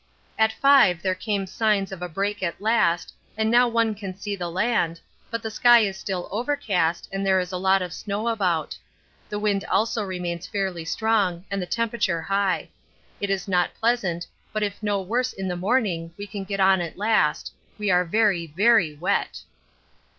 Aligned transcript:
At 0.39 0.51
5 0.51 1.03
there 1.03 1.13
came 1.13 1.45
signs 1.45 1.91
of 1.91 2.01
a 2.01 2.09
break 2.09 2.41
at 2.41 2.59
last, 2.59 3.13
and 3.37 3.51
now 3.51 3.67
one 3.67 3.93
can 3.93 4.15
see 4.17 4.35
the 4.35 4.49
land, 4.49 4.99
but 5.29 5.43
the 5.43 5.51
sky 5.51 5.81
is 5.81 5.95
still 5.95 6.27
overcast 6.31 7.07
and 7.11 7.23
there 7.23 7.39
is 7.39 7.51
a 7.51 7.57
lot 7.57 7.83
of 7.83 7.93
snow 7.93 8.27
about. 8.27 8.75
The 9.29 9.37
wind 9.37 9.63
also 9.65 10.03
remains 10.03 10.47
fairly 10.47 10.85
strong 10.85 11.45
and 11.51 11.61
the 11.61 11.67
temperature 11.67 12.23
high. 12.23 12.69
It 13.19 13.29
is 13.29 13.47
not 13.47 13.75
pleasant, 13.75 14.25
but 14.51 14.63
if 14.63 14.81
no 14.81 14.99
worse 14.99 15.33
in 15.33 15.47
the 15.47 15.55
morning 15.55 16.15
we 16.17 16.25
can 16.25 16.45
get 16.45 16.59
on 16.59 16.81
at 16.81 16.97
last. 16.97 17.53
We 17.77 17.91
are 17.91 18.03
very, 18.03 18.47
very 18.47 18.95
wet. 18.95 19.41